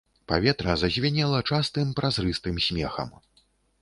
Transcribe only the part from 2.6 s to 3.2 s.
смехам.